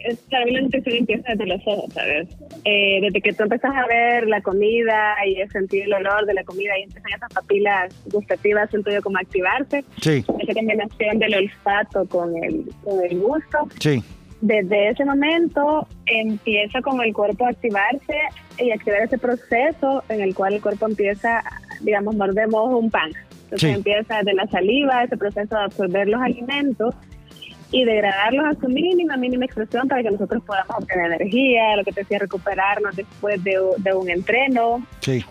es 0.06 0.20
la 0.32 0.62
nutrición 0.62 0.98
empieza 0.98 1.30
desde 1.30 1.46
los 1.46 1.62
ojos, 1.66 1.94
¿sabes? 1.94 2.28
Eh, 2.66 3.00
desde 3.02 3.22
que 3.22 3.34
tú 3.34 3.44
empiezas 3.44 3.72
a 3.76 3.88
ver 3.88 4.28
la 4.28 4.42
comida 4.42 5.16
y 5.26 5.42
a 5.42 5.48
sentir 5.50 5.84
el 5.84 5.94
olor 5.94 6.26
de 6.26 6.34
la 6.34 6.44
comida 6.44 6.78
y 6.78 6.84
empiezan 6.84 7.14
esas 7.14 7.34
papilas 7.34 7.94
gustativas, 8.12 8.70
siento 8.70 8.92
yo 8.92 9.02
como 9.02 9.18
activarse. 9.18 9.84
Sí. 10.02 10.26
Esa 10.40 10.54
combinación 10.54 11.20
del 11.20 11.36
olfato 11.36 12.08
con 12.08 12.36
el, 12.44 12.66
con 12.84 13.04
el 13.04 13.20
gusto. 13.20 13.68
Sí. 13.80 14.04
Desde 14.42 14.90
ese 14.90 15.06
momento 15.06 15.88
empieza 16.08 16.82
con 16.82 17.00
el 17.02 17.14
cuerpo 17.14 17.46
a 17.46 17.50
activarse 17.50 18.16
y 18.58 18.72
activar 18.72 19.04
ese 19.04 19.20
proceso 19.20 20.04
en 20.10 20.22
el 20.22 20.34
cual 20.34 20.56
el 20.56 20.62
cuerpo 20.62 20.88
empieza, 20.88 21.44
digamos, 21.82 22.16
mordemos 22.16 22.74
un 22.74 22.90
pan. 22.90 23.12
Entonces 23.44 23.76
empieza 23.76 24.24
de 24.24 24.34
la 24.34 24.48
saliva, 24.48 25.04
ese 25.04 25.18
proceso 25.18 25.56
de 25.56 25.64
absorber 25.64 26.08
los 26.08 26.22
alimentos 26.22 26.96
y 27.72 27.86
degradarlos 27.86 28.46
a 28.46 28.60
su 28.60 28.68
mínima, 28.68 29.16
mínima 29.18 29.46
expresión 29.46 29.88
para 29.88 30.04
que 30.04 30.12
nosotros 30.12 30.44
podamos 30.46 30.76
obtener 30.78 31.14
energía, 31.14 31.78
lo 31.78 31.84
que 31.84 31.94
te 31.94 32.02
decía, 32.02 32.20
recuperarnos 32.20 32.96
después 32.96 33.42
de, 33.44 33.58
de 33.78 33.94
un 33.94 34.10
entreno. 34.10 34.86
Sí. 35.00 35.24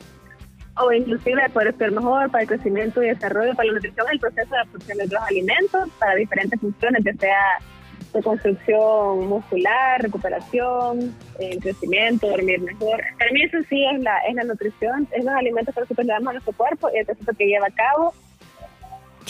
O 0.83 0.91
inclusive 0.93 1.49
poder 1.51 1.77
ser 1.77 1.93
mejor 1.93 2.31
para 2.31 2.43
el 2.43 2.49
crecimiento 2.49 3.03
y 3.03 3.09
desarrollo, 3.09 3.55
para 3.55 3.69
la 3.69 3.75
nutrición, 3.75 4.07
el 4.11 4.19
proceso 4.19 4.55
de 4.55 4.61
absorción 4.61 4.99
de 4.99 5.07
los 5.09 5.23
alimentos 5.23 5.91
para 5.99 6.15
diferentes 6.15 6.59
funciones, 6.59 7.05
ya 7.05 7.13
sea 7.15 7.59
de 8.15 8.23
construcción 8.23 9.29
muscular, 9.29 10.03
recuperación, 10.03 11.15
eh, 11.39 11.59
crecimiento, 11.61 12.29
dormir 12.29 12.61
mejor. 12.61 13.01
Para 13.19 13.31
mí 13.33 13.43
eso 13.43 13.59
sí 13.69 13.85
es 13.87 14.01
la, 14.01 14.19
es 14.21 14.35
la 14.35 14.45
nutrición, 14.45 15.07
es 15.13 15.25
los 15.25 15.35
alimentos 15.35 15.75
que 15.75 15.81
nosotros 15.83 16.07
le 16.07 16.13
damos 16.13 16.29
a 16.29 16.33
nuestro 16.33 16.53
cuerpo 16.55 16.89
y 16.93 16.99
el 16.99 17.07
proceso 17.07 17.33
que 17.37 17.47
lleva 17.47 17.67
a 17.67 17.71
cabo 17.71 18.15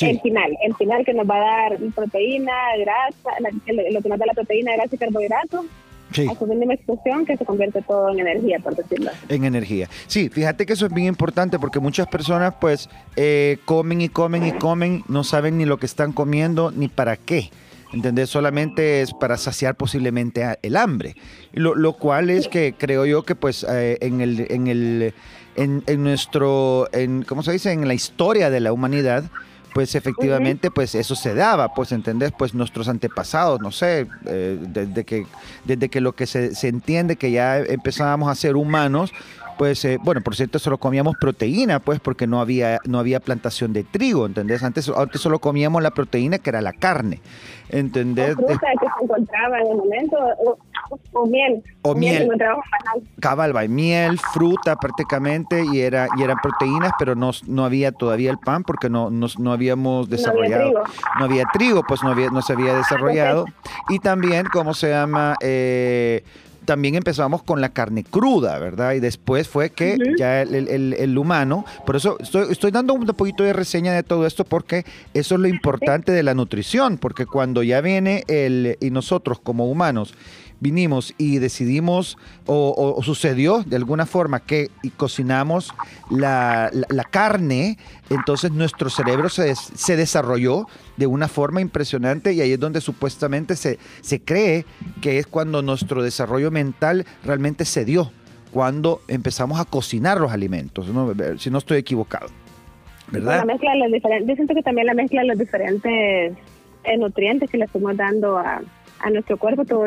el 0.00 0.20
final, 0.20 0.56
el 0.62 0.74
final 0.76 1.04
que 1.04 1.14
nos 1.14 1.28
va 1.28 1.36
a 1.36 1.40
dar 1.40 1.78
proteína, 1.94 2.52
grasa, 2.78 3.30
lo 3.92 4.02
que 4.02 4.08
nos 4.08 4.18
da 4.18 4.26
la 4.26 4.34
proteína, 4.34 4.72
grasa 4.74 4.94
y 4.94 4.98
carbohidratos. 4.98 5.66
Sí. 6.12 6.26
A 6.28 6.34
su 6.34 6.44
mínima 6.44 6.74
explosión 6.74 7.24
que 7.24 7.36
se 7.36 7.44
convierte 7.44 7.82
todo 7.82 8.10
en 8.10 8.18
energía, 8.18 8.58
por 8.58 8.74
decirlo 8.74 9.10
así. 9.10 9.26
En 9.28 9.44
energía. 9.44 9.88
Sí, 10.08 10.28
fíjate 10.28 10.66
que 10.66 10.72
eso 10.72 10.86
es 10.86 10.92
bien 10.92 11.06
importante 11.06 11.56
porque 11.60 11.78
muchas 11.78 12.08
personas 12.08 12.54
pues 12.60 12.88
eh, 13.14 13.58
comen 13.64 14.00
y 14.00 14.08
comen 14.08 14.44
y 14.44 14.50
comen, 14.50 15.04
no 15.06 15.22
saben 15.22 15.56
ni 15.56 15.66
lo 15.66 15.78
que 15.78 15.86
están 15.86 16.12
comiendo 16.12 16.72
ni 16.72 16.88
para 16.88 17.16
qué. 17.16 17.50
¿Entendés? 17.92 18.30
Solamente 18.30 19.02
es 19.02 19.12
para 19.14 19.36
saciar 19.36 19.74
posiblemente 19.76 20.44
el 20.62 20.76
hambre. 20.76 21.14
Lo, 21.52 21.74
lo 21.74 21.92
cual 21.92 22.30
es 22.30 22.48
que 22.48 22.74
creo 22.76 23.04
yo 23.06 23.24
que 23.24 23.34
pues 23.34 23.64
eh, 23.68 23.98
en 24.00 24.20
el, 24.20 24.46
en 24.50 24.66
el, 24.66 25.14
en, 25.56 25.82
en 25.86 26.02
nuestro, 26.02 26.88
en, 26.92 27.22
¿cómo 27.22 27.42
se 27.42 27.52
dice? 27.52 27.72
En 27.72 27.86
la 27.86 27.94
historia 27.94 28.50
de 28.50 28.60
la 28.60 28.72
humanidad, 28.72 29.24
pues 29.72 29.94
efectivamente 29.94 30.70
pues 30.70 30.94
eso 30.94 31.14
se 31.14 31.34
daba, 31.34 31.74
pues 31.74 31.92
entendés, 31.92 32.32
pues 32.36 32.54
nuestros 32.54 32.88
antepasados, 32.88 33.60
no 33.60 33.70
sé, 33.70 34.06
eh, 34.26 34.58
desde 34.60 35.04
que 35.04 35.26
desde 35.64 35.88
que 35.88 36.00
lo 36.00 36.12
que 36.12 36.26
se, 36.26 36.54
se, 36.54 36.68
entiende 36.68 37.16
que 37.16 37.30
ya 37.30 37.58
empezábamos 37.58 38.30
a 38.30 38.34
ser 38.34 38.56
humanos, 38.56 39.12
pues 39.58 39.84
eh, 39.84 39.98
bueno, 40.02 40.22
por 40.22 40.34
cierto, 40.34 40.58
solo 40.58 40.78
comíamos 40.78 41.16
proteína, 41.20 41.80
pues 41.80 42.00
porque 42.00 42.26
no 42.26 42.40
había 42.40 42.78
no 42.84 42.98
había 42.98 43.20
plantación 43.20 43.72
de 43.72 43.84
trigo, 43.84 44.26
¿entendés? 44.26 44.62
Antes 44.62 44.88
antes 44.88 45.20
solo 45.20 45.38
comíamos 45.38 45.82
la 45.82 45.90
proteína 45.90 46.38
que 46.38 46.50
era 46.50 46.60
la 46.60 46.72
carne. 46.72 47.20
¿entendés? 47.72 48.36
O 48.36 48.46
fruta 48.46 48.66
que 48.80 48.86
se 48.86 49.04
encontraba 49.04 49.58
en 49.60 49.66
el 49.68 49.76
momento, 49.76 50.16
o, 51.12 51.26
miel. 51.26 51.62
O 51.82 51.94
miel. 51.94 52.28
Cabal, 53.20 53.68
miel, 53.68 54.18
fruta 54.32 54.76
prácticamente, 54.76 55.64
y 55.72 55.80
era 55.80 56.08
y 56.16 56.22
eran 56.22 56.36
proteínas, 56.42 56.92
pero 56.98 57.14
no, 57.14 57.30
no 57.46 57.64
había 57.64 57.92
todavía 57.92 58.30
el 58.30 58.38
pan 58.38 58.64
porque 58.64 58.88
no, 58.88 59.10
no, 59.10 59.26
no 59.38 59.52
habíamos 59.52 60.08
desarrollado. 60.08 60.72
No 61.18 61.24
había, 61.24 61.44
trigo. 61.52 61.82
pues 61.86 62.02
no, 62.02 62.10
había, 62.10 62.30
no 62.30 62.42
se 62.42 62.52
había 62.52 62.74
desarrollado. 62.74 63.46
Y 63.88 63.98
también, 63.98 64.46
¿cómo 64.52 64.74
se 64.74 64.90
llama? 64.90 65.36
Eh, 65.40 66.24
también 66.64 66.94
empezamos 66.94 67.42
con 67.42 67.60
la 67.60 67.70
carne 67.70 68.04
cruda, 68.04 68.58
¿verdad? 68.58 68.92
Y 68.92 69.00
después 69.00 69.48
fue 69.48 69.70
que 69.70 69.98
ya 70.16 70.42
el, 70.42 71.18
humano, 71.18 71.64
por 71.84 71.96
eso 71.96 72.16
estoy, 72.20 72.52
estoy 72.52 72.70
dando 72.70 72.94
un 72.94 73.06
poquito 73.06 73.42
de 73.42 73.52
reseña 73.52 73.92
de 73.92 74.02
todo 74.02 74.26
esto 74.26 74.44
porque 74.44 74.84
eso 75.14 75.34
es 75.34 75.40
lo 75.40 75.48
importante 75.48 76.12
de 76.12 76.22
la 76.22 76.34
nutrición, 76.34 76.98
porque 76.98 77.26
cuando 77.26 77.64
ya 77.64 77.80
viene 77.80 78.22
el, 78.28 78.76
y 78.80 78.90
nosotros 78.90 79.40
como 79.40 79.68
humanos 79.68 80.14
vinimos 80.60 81.14
y 81.18 81.38
decidimos, 81.38 82.16
o, 82.46 83.00
sucedió 83.02 83.62
de 83.64 83.76
alguna 83.76 84.06
forma 84.06 84.40
que 84.40 84.70
cocinamos 84.96 85.72
la, 86.10 86.70
carne, 87.10 87.78
entonces 88.10 88.52
nuestro 88.52 88.90
cerebro 88.90 89.28
se, 89.28 89.54
se, 89.56 89.96
desarrolló 89.96 90.66
de 90.96 91.06
una 91.06 91.28
forma 91.28 91.60
impresionante 91.60 92.32
y 92.32 92.40
ahí 92.40 92.52
es 92.52 92.60
donde 92.60 92.80
supuestamente 92.80 93.56
se, 93.56 93.78
se 94.02 94.20
cree 94.20 94.64
que 95.00 95.18
es 95.18 95.26
cuando 95.26 95.62
nuestro 95.62 96.02
desarrollo 96.02 96.50
mental 96.50 97.06
realmente 97.24 97.64
se 97.64 97.84
dio, 97.84 98.12
cuando 98.52 99.00
empezamos 99.08 99.58
a 99.58 99.64
cocinar 99.64 100.20
los 100.20 100.30
alimentos, 100.30 100.86
si 101.38 101.50
no 101.50 101.58
estoy 101.58 101.78
equivocado. 101.78 102.28
¿verdad? 103.10 103.38
La 103.38 103.44
mezcla 103.44 103.74
los 103.76 103.92
diferentes, 103.92 104.28
yo 104.28 104.34
siento 104.36 104.54
que 104.54 104.62
también 104.62 104.86
la 104.86 104.94
mezcla 104.94 105.22
de 105.22 105.28
los 105.28 105.38
diferentes 105.38 106.36
eh, 106.84 106.96
nutrientes 106.98 107.50
que 107.50 107.58
le 107.58 107.64
estamos 107.64 107.96
dando 107.96 108.38
a, 108.38 108.62
a 109.00 109.10
nuestro 109.10 109.38
cuerpo 109.38 109.64
tuvo, 109.64 109.86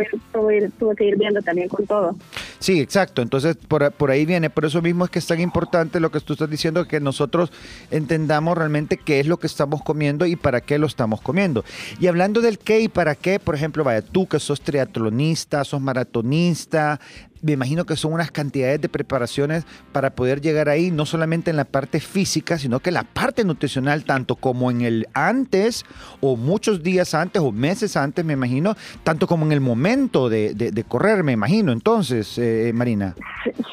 tuvo, 0.79 0.95
que 0.95 1.05
ir 1.05 1.17
viendo 1.17 1.41
también 1.41 1.69
con 1.69 1.85
todo. 1.85 2.15
Sí, 2.59 2.79
exacto. 2.79 3.21
Entonces, 3.21 3.55
por, 3.55 3.91
por, 3.91 4.11
ahí 4.11 4.25
viene. 4.25 4.49
Por 4.49 4.65
eso 4.65 4.81
mismo 4.81 5.05
es 5.05 5.11
que 5.11 5.19
es 5.19 5.27
tan 5.27 5.39
importante 5.39 5.99
lo 5.99 6.11
que 6.11 6.19
tú 6.19 6.33
estás 6.33 6.49
diciendo, 6.49 6.87
que 6.87 6.99
nosotros 6.99 7.51
entendamos 7.91 8.57
realmente 8.57 8.97
qué 8.97 9.19
es 9.19 9.27
lo 9.27 9.37
que 9.37 9.47
estamos 9.47 9.83
comiendo 9.83 10.25
y 10.25 10.35
para 10.35 10.61
qué 10.61 10.77
lo 10.77 10.87
estamos 10.87 11.21
comiendo. 11.21 11.63
Y 11.99 12.07
hablando 12.07 12.41
del 12.41 12.57
qué 12.57 12.81
y 12.81 12.87
para 12.87 13.15
qué, 13.15 13.39
por 13.39 13.55
ejemplo, 13.55 13.83
vaya, 13.83 14.01
tú 14.01 14.27
que 14.27 14.39
sos 14.39 14.61
triatlonista, 14.61 15.63
sos 15.63 15.81
maratonista, 15.81 16.99
me 17.43 17.51
imagino 17.51 17.85
que 17.85 17.95
son 17.95 18.13
unas 18.13 18.31
cantidades 18.31 18.81
de 18.81 18.89
preparaciones 18.89 19.65
para 19.91 20.11
poder 20.11 20.41
llegar 20.41 20.69
ahí, 20.69 20.91
no 20.91 21.05
solamente 21.05 21.51
en 21.51 21.57
la 21.57 21.65
parte 21.65 21.99
física, 21.99 22.57
sino 22.57 22.79
que 22.79 22.89
la 22.89 23.03
parte 23.03 23.43
nutricional, 23.43 24.05
tanto 24.05 24.35
como 24.35 24.71
en 24.71 24.81
el 24.81 25.07
antes 25.13 25.85
o 26.21 26.37
muchos 26.37 26.81
días 26.81 27.13
antes 27.13 27.41
o 27.41 27.51
meses 27.51 27.97
antes, 27.97 28.23
me 28.23 28.33
imagino, 28.33 28.75
tanto 29.03 29.27
como 29.27 29.45
en 29.45 29.51
el 29.51 29.59
momento 29.59 30.29
de, 30.29 30.85
correr, 30.87 31.23
me 31.23 31.33
imagino. 31.33 31.71
Entonces, 31.71 32.37
eh, 32.37 32.71
Marina. 32.73 33.15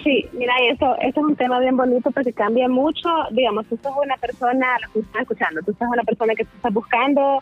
Sí, 0.03 0.27
mira, 0.33 0.53
eso, 0.73 0.97
eso 1.01 1.21
es 1.21 1.27
un 1.27 1.37
tema 1.37 1.61
bien 1.61 1.77
bonito 1.77 2.11
porque 2.11 2.33
cambia 2.33 2.69
mucho. 2.69 3.09
Digamos, 3.31 3.67
tú 3.67 3.79
sos 3.83 3.93
una 4.03 4.17
persona, 4.17 4.67
lo 4.85 4.93
que 4.93 4.99
estás 5.01 5.23
escuchando, 5.23 5.61
tú 5.63 5.73
sos 5.79 5.89
una 5.93 6.03
persona 6.03 6.35
que 6.35 6.43
estás 6.43 6.73
buscando 6.73 7.41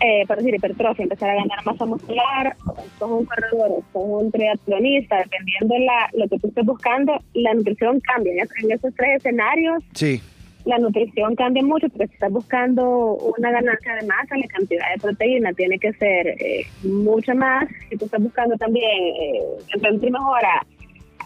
eh, 0.00 0.24
por 0.26 0.36
decir, 0.36 0.54
hipertrofia, 0.54 1.04
empezar 1.04 1.30
a 1.30 1.34
ganar 1.34 1.64
masa 1.64 1.86
muscular, 1.86 2.56
sos 2.98 3.10
un 3.10 3.24
corredor, 3.24 3.82
sos 3.92 4.02
un 4.04 4.30
triatlonista, 4.30 5.18
dependiendo 5.18 5.74
de 5.74 5.80
la, 5.80 6.10
lo 6.12 6.28
que 6.28 6.38
tú 6.38 6.48
estés 6.48 6.66
buscando, 6.66 7.18
la 7.34 7.54
nutrición 7.54 8.00
cambia. 8.00 8.44
En 8.62 8.72
esos 8.72 8.94
tres 8.94 9.16
escenarios, 9.16 9.82
sí. 9.94 10.20
la 10.66 10.78
nutrición 10.78 11.34
cambia 11.34 11.62
mucho, 11.62 11.88
porque 11.88 12.08
si 12.08 12.14
estás 12.14 12.30
buscando 12.30 13.14
una 13.38 13.50
ganancia 13.50 13.94
de 13.94 14.06
masa, 14.06 14.36
la 14.36 14.46
cantidad 14.48 14.84
de 14.94 15.00
proteína 15.00 15.52
tiene 15.54 15.78
que 15.78 15.92
ser 15.94 16.28
eh, 16.28 16.66
mucho 16.82 17.34
más. 17.34 17.66
Si 17.88 17.96
tú 17.96 18.04
estás 18.04 18.22
buscando 18.22 18.56
también 18.56 18.84
eh, 18.84 19.40
reducir 19.80 20.10
mejor 20.10 20.44
a, 20.44 20.66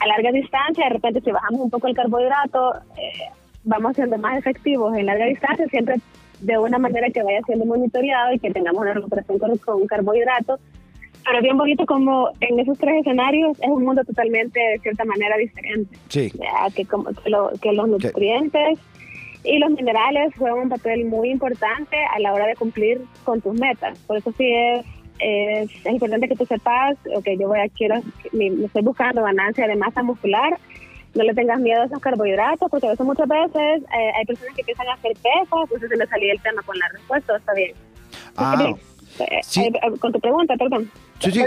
a, 0.01 0.07
larga 0.07 0.31
distancia, 0.31 0.85
de 0.85 0.91
repente 0.91 1.21
si 1.23 1.33
bajamos 1.33 1.61
un 1.61 1.71
poco 1.71 1.89
el 1.89 1.97
carbohidrato, 1.97 2.75
eh, 2.97 3.31
vamos 3.65 3.97
siendo 3.97 4.17
más 4.17 4.39
efectivos 4.39 4.97
en 4.97 5.07
larga 5.07 5.27
distancia, 5.27 5.67
siempre 5.67 5.97
de 6.41 6.59
una 6.59 6.79
manera 6.79 7.09
que 7.11 7.23
vaya 7.23 7.41
siendo 7.47 7.67
monitoreado 7.67 8.33
y 8.33 8.39
que 8.39 8.51
tengamos 8.51 8.81
una 8.83 8.95
recuperación 8.95 9.39
con, 9.39 9.59
con 9.59 9.87
carbohidratos. 9.87 10.61
Pero 11.25 11.37
es 11.37 11.43
bien 11.43 11.59
bonito 11.59 11.85
como 11.87 12.31
en 12.41 12.59
esos 12.61 12.79
tres 12.79 13.01
escenarios 13.01 13.59
es 13.61 13.69
un 13.69 13.85
mundo 13.85 14.03
totalmente, 14.05 14.59
de 14.59 14.79
cierta 14.79 15.05
manera, 15.05 15.37
diferente. 15.37 15.97
Sí. 16.09 16.33
que, 16.75 16.85
como, 16.87 17.11
que, 17.13 17.73
los 17.73 17.89
nutrientes 17.89 18.79
y 19.45 19.59
los 19.59 19.71
minerales 19.71 20.35
juegan 20.37 20.61
un 20.61 20.69
papel 20.69 21.05
muy 21.07 21.31
importante 21.31 21.97
a 22.15 22.19
la 22.21 22.33
hora 22.33 22.47
de 22.47 22.55
cumplir 22.55 23.03
con 23.25 23.41
tus 23.41 23.55
metas. 23.55 23.99
Por 24.07 24.17
eso 24.17 24.33
sí 24.37 24.51
es, 24.51 24.87
es, 25.19 25.87
importante 25.87 26.29
que 26.29 26.37
tú 26.37 26.47
sepas, 26.47 26.97
ok, 27.15 27.27
yo 27.39 27.49
voy 27.49 27.61
a, 27.61 27.69
quiero, 27.69 28.01
me 28.33 28.47
estoy 28.65 28.83
buscando 28.83 29.23
ganancia 29.23 29.67
de 29.67 29.77
masa 29.77 30.03
muscular, 30.03 30.59
no 31.15 31.25
le 31.25 31.35
tengas 31.35 31.61
miedo 31.61 31.83
a 31.83 31.87
esos 31.87 32.01
carbohidratos, 32.01 32.71
porque 32.71 32.87
a 32.87 32.91
veces 32.91 33.05
muchas 33.05 33.29
veces 33.29 33.83
eh, 33.83 34.13
hay 34.17 34.25
personas 34.27 34.55
que 34.55 34.63
empiezan 34.63 34.89
a 34.89 34.95
hacer 34.95 35.13
pesas, 35.15 35.61
entonces 35.65 35.89
se 35.89 35.97
le 35.97 36.07
salía 36.07 36.33
el 36.33 36.41
tema 36.41 36.63
con 36.63 36.79
la 36.79 36.89
respuesta, 36.89 37.37
está 37.37 37.55
bien. 37.55 37.73
Ah, 38.37 38.75
eh, 39.19 39.41
eh, 39.57 39.99
con 39.99 40.13
tu 40.13 40.21
pregunta, 40.21 40.55
perdón. 40.57 40.91
Sí, 41.21 41.31
sí. 41.33 41.43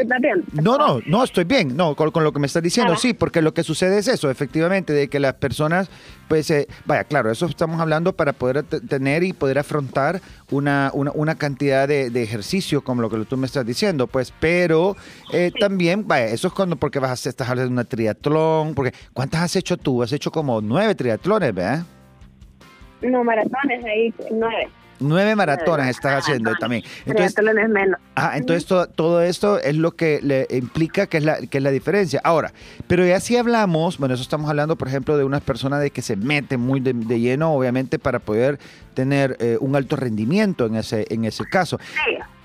No, 0.54 0.78
no, 0.78 1.00
no, 1.06 1.24
estoy 1.24 1.46
bien. 1.46 1.76
No, 1.76 1.96
con, 1.96 2.12
lo 2.24 2.32
que 2.32 2.40
me 2.40 2.48
estás 2.48 2.62
diciendo, 2.62 2.96
sí, 2.96 3.14
porque 3.14 3.42
lo 3.42 3.54
que 3.54 3.64
sucede 3.64 3.98
es 3.98 4.08
eso, 4.08 4.30
efectivamente, 4.30 4.94
de 4.94 5.08
que 5.08 5.20
las 5.20 5.34
personas, 5.34 5.90
pues, 6.28 6.50
eh, 6.52 6.68
vaya, 6.86 7.04
claro, 7.06 7.32
eso 7.32 7.48
estamos 7.48 7.82
hablando 7.82 8.14
para 8.14 8.34
poder 8.34 8.64
tener 8.64 9.24
y 9.24 9.34
poder 9.34 9.58
afrontar 9.58 10.22
una, 10.52 10.92
una, 10.94 11.36
cantidad 11.36 11.88
de, 11.88 12.24
ejercicio, 12.24 12.84
como 12.84 13.02
lo 13.02 13.10
que 13.10 13.18
tú 13.26 13.36
me 13.36 13.48
estás 13.48 13.66
diciendo, 13.66 14.06
pues, 14.08 14.32
pero 14.40 14.96
también, 15.60 16.08
vaya, 16.08 16.28
eso 16.28 16.48
es 16.48 16.54
cuando, 16.54 16.76
porque 16.76 17.00
vas 17.00 17.10
a 17.10 17.14
hacer, 17.14 17.32
estás 17.32 17.50
hablando 17.50 17.70
de 17.70 17.74
una 17.74 17.84
triatlón, 17.84 18.76
porque, 18.76 18.94
¿cuántas 19.14 19.42
has 19.42 19.56
hecho 19.56 19.78
tú? 19.78 20.04
Has 20.04 20.14
hecho 20.14 20.32
como 20.32 20.62
nueve 20.62 20.94
triatlones, 20.94 21.54
¿verdad? 21.54 21.84
No, 23.02 23.24
maratones, 23.24 23.84
ahí, 23.86 24.14
nueve. 24.32 24.70
Nueve 25.00 25.36
maratonas 25.36 25.90
estás 25.90 26.24
haciendo 26.24 26.54
también. 26.56 26.84
Entonces, 27.06 27.36
Ah, 28.16 28.34
entonces 28.36 28.66
todo, 28.66 29.22
esto 29.22 29.60
es 29.60 29.76
lo 29.76 29.92
que 29.92 30.20
le 30.22 30.48
implica 30.52 31.08
que 31.08 31.18
es, 31.18 31.24
la, 31.24 31.38
que 31.38 31.58
es 31.58 31.64
la 31.64 31.72
diferencia. 31.72 32.22
Ahora, 32.24 32.54
pero 32.88 33.06
ya 33.06 33.20
si 33.20 33.36
hablamos, 33.38 33.98
bueno, 33.98 34.14
eso 34.14 34.24
estamos 34.24 34.50
hablando, 34.50 34.76
por 34.76 34.88
ejemplo, 34.88 35.18
de 35.18 35.24
unas 35.24 35.42
personas 35.42 35.82
de 35.82 35.92
que 35.92 36.02
se 36.02 36.16
meten 36.16 36.60
muy 36.60 36.80
de, 36.80 36.94
lleno, 37.20 37.54
obviamente, 37.54 38.00
para 38.00 38.20
poder 38.20 38.60
tener 38.94 39.38
eh, 39.40 39.58
un 39.60 39.76
alto 39.76 39.96
rendimiento 39.96 40.66
en 40.66 40.76
ese, 40.76 41.06
en 41.10 41.26
ese 41.26 41.46
caso. 41.46 41.80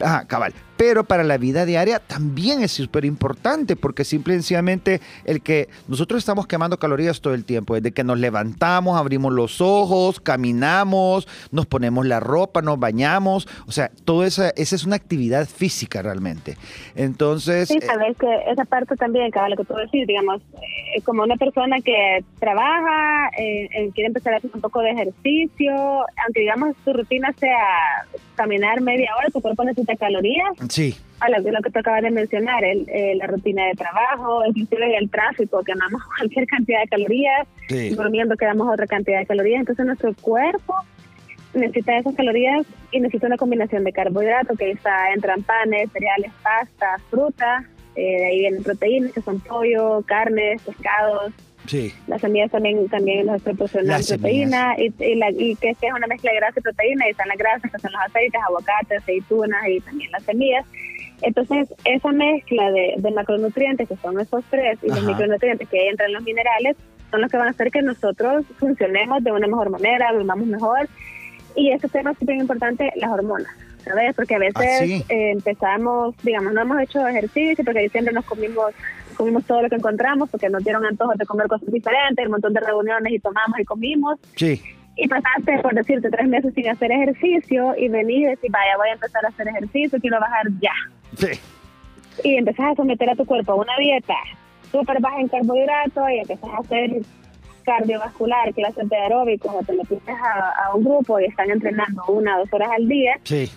Ajá, 0.01 0.27
cabal. 0.27 0.53
Pero 0.77 1.03
para 1.03 1.25
la 1.25 1.39
vida 1.39 1.67
diaria 1.67 1.99
también 1.99 2.63
es 2.63 2.71
súper 2.71 3.05
importante 3.05 3.75
porque 3.75 4.05
simplemente 4.05 5.01
el 5.25 5.43
que 5.43 5.69
nosotros 5.89 6.19
estamos 6.19 6.47
quemando 6.47 6.79
calorías 6.79 7.21
todo 7.21 7.35
el 7.35 7.45
tiempo, 7.45 7.75
desde 7.75 7.91
que 7.91 8.05
nos 8.05 8.21
levantamos, 8.21 8.97
abrimos 8.97 9.33
los 9.33 9.61
ojos, 9.61 10.21
caminamos, 10.21 11.27
nos 11.51 11.67
ponemos 11.67 12.07
la 12.07 12.21
ropa, 12.21 12.63
nos 12.63 12.79
bañamos, 12.79 13.49
o 13.67 13.73
sea, 13.73 13.91
todo 14.05 14.25
esa, 14.25 14.51
esa 14.51 14.77
es 14.77 14.85
una 14.85 14.95
actividad 14.95 15.49
física 15.49 16.01
realmente. 16.01 16.57
Entonces... 16.95 17.67
Sí, 17.67 17.81
sabes 17.81 18.17
que 18.17 18.29
esa 18.49 18.65
parte 18.65 18.95
también, 18.95 19.33
cabal, 19.33 19.51
lo 19.51 19.57
que 19.57 19.65
tú 19.65 19.75
decís, 19.75 20.07
digamos, 20.07 20.41
eh, 20.95 21.01
como 21.03 21.25
una 21.25 21.37
persona 21.37 21.81
que 21.81 22.25
trabaja, 22.39 23.31
eh, 23.37 23.69
eh, 23.73 23.91
quiere 23.95 24.09
empezar 24.09 24.35
a 24.35 24.37
hacer 24.37 24.51
un 24.55 24.61
poco 24.61 24.81
de 24.81 24.91
ejercicio, 24.91 25.75
aunque 26.25 26.41
digamos 26.41 26.77
tu 26.85 26.93
rutina 26.93 27.33
sea 27.37 28.07
caminar 28.37 28.81
media 28.81 29.11
hora, 29.17 29.29
tu 29.31 29.41
cuerpo 29.41 29.65
necesita 29.65 29.88
calorías. 29.97 30.51
Sí. 30.69 30.95
A 31.21 31.29
lo, 31.31 31.39
lo 31.51 31.61
que 31.63 31.71
tú 31.71 31.79
acabas 31.81 32.03
de 32.03 32.11
mencionar, 32.11 32.63
el, 32.65 32.87
la 33.19 33.27
rutina 33.27 33.67
de 33.67 33.75
trabajo, 33.75 34.45
inclusive 34.47 34.97
el 34.97 35.11
tráfico, 35.11 35.63
quemamos 35.65 36.01
cualquier 36.19 36.47
cantidad 36.47 36.81
de 36.81 36.89
calorías, 36.89 37.47
Sí. 37.69 37.91
durmiendo 37.91 38.37
quedamos 38.37 38.69
otra 38.73 38.87
cantidad 38.87 39.19
de 39.19 39.27
calorías, 39.27 39.61
entonces 39.61 39.85
nuestro 39.85 40.15
cuerpo 40.15 40.75
necesita 41.55 41.97
esas 41.99 42.15
calorías 42.15 42.67
y 42.93 43.01
necesita 43.01 43.27
una 43.27 43.37
combinación 43.37 43.83
de 43.85 43.93
carbohidratos, 43.93 44.57
que 44.59 44.71
está 44.71 45.13
entran 45.13 45.43
panes, 45.43 45.91
cereales, 45.93 46.31
pastas, 46.43 47.03
fruta, 47.11 47.65
eh, 47.97 48.03
de 48.19 48.27
ahí 48.27 48.39
vienen 48.41 48.63
proteínas, 48.63 49.13
que 49.13 49.23
son 49.23 49.41
pollo, 49.41 50.03
carnes, 50.07 50.63
pescados, 50.63 51.33
Sí. 51.69 51.95
las 52.07 52.21
semillas 52.21 52.51
también 52.51 52.89
también 52.89 53.27
nos 53.27 53.41
proporcionan 53.43 54.01
proteína 54.07 54.75
y, 54.79 54.93
y, 55.03 55.15
la, 55.15 55.31
y 55.31 55.55
que 55.57 55.71
es 55.71 55.77
una 55.97 56.07
mezcla 56.07 56.31
de 56.33 56.37
grasa 56.39 56.59
y 56.59 56.63
proteína 56.63 57.07
y 57.07 57.11
están 57.11 57.29
las 57.29 57.37
grasas 57.39 57.71
que 57.71 57.79
son 57.79 57.93
los 57.93 58.01
aceites, 58.03 58.41
aguacates, 58.49 58.99
aceitunas 59.03 59.69
y 59.69 59.81
también 59.81 60.11
las 60.11 60.23
semillas. 60.25 60.65
Entonces, 61.23 61.69
esa 61.85 62.13
mezcla 62.13 62.71
de, 62.71 62.95
de 62.97 63.11
macronutrientes, 63.11 63.89
que 63.89 63.97
son 63.97 64.21
esos 64.21 64.45
tres, 64.51 64.79
y 64.83 64.89
los 64.89 65.03
micronutrientes 65.05 65.69
que 65.69 65.89
entran 65.89 66.09
en 66.11 66.15
los 66.15 66.23
minerales, 66.23 66.77
son 67.11 67.21
los 67.23 67.31
que 67.31 67.37
van 67.37 67.49
a 67.49 67.51
hacer 67.51 67.71
que 67.73 67.83
nosotros 67.83 68.45
funcionemos 68.59 69.25
de 69.25 69.33
una 69.33 69.47
mejor 69.49 69.69
manera, 69.71 70.13
vivamos 70.13 70.47
mejor. 70.47 70.89
Y 71.57 71.73
este 71.73 71.89
tema 71.89 72.13
es 72.13 72.19
súper 72.19 72.37
importante, 72.37 72.93
las 72.97 73.11
hormonas, 73.11 73.53
¿sabes? 73.85 74.15
Porque 74.15 74.37
a 74.37 74.39
veces 74.39 74.55
Ah, 74.57 74.85
sí. 74.85 75.05
eh, 75.09 75.31
empezamos, 75.33 76.15
digamos, 76.23 76.53
no 76.53 76.61
hemos 76.61 76.81
hecho 76.83 77.05
ejercicio 77.09 77.65
porque 77.65 77.89
siempre 77.89 78.15
nos 78.15 78.25
comimos 78.25 78.73
comimos 79.19 79.45
todo 79.45 79.63
lo 79.63 79.69
que 79.69 79.75
encontramos 79.75 80.31
porque 80.31 80.49
nos 80.49 80.63
dieron 80.63 80.87
antojos 80.87 81.19
de 81.19 81.27
comer 81.27 81.49
cosas 81.49 81.71
diferentes, 81.73 82.25
un 82.25 82.33
montón 82.33 82.55
de 82.55 82.61
reuniones 82.61 83.13
y 83.13 83.19
tomamos 83.19 83.59
y 83.59 83.65
comimos. 83.65 84.19
Sí. 84.37 84.63
Y 84.97 85.09
pasaste, 85.09 85.59
por 85.61 85.75
decirte, 85.75 86.09
tres 86.09 86.29
meses 86.29 86.55
sin 86.55 86.69
hacer 86.69 86.91
ejercicio 86.93 87.75
y 87.77 87.89
venís 87.89 88.19
y 88.19 88.27
decís, 88.27 88.51
vaya, 88.51 88.77
voy 88.77 88.89
a 88.89 88.93
empezar 88.93 89.25
a 89.25 89.29
hacer 89.29 89.49
ejercicio, 89.49 89.99
quiero 90.01 90.21
bajar 90.21 90.47
ya. 90.61 90.73
Sí. 91.17 91.39
Y 92.25 92.37
empezás 92.37 92.73
a 92.73 92.75
someter 92.77 93.11
a 93.11 93.17
tu 93.17 93.27
cuerpo 93.27 93.53
a 93.53 93.57
una 93.57 93.77
dieta 93.79 94.15
súper 94.71 95.01
baja 95.01 95.21
en 95.21 95.29
carbohidratos 95.29 96.11
y 96.11 96.19
empezás 96.19 96.51
a 96.51 96.59
hacer 96.59 96.91
cardiovascular, 97.65 98.55
clases 98.55 98.89
de 98.89 98.97
aeróbicos, 98.97 99.53
o 99.53 99.63
te 99.63 99.73
metiste 99.73 100.13
a, 100.13 100.65
a 100.65 100.75
un 100.75 100.85
grupo 100.85 101.21
y 101.21 101.27
están 101.27 101.51
entrenando 101.51 102.03
una 102.09 102.37
o 102.37 102.39
dos 102.41 102.53
horas 102.53 102.71
al 102.77 102.89
día. 102.89 103.19
Sí. 103.25 103.51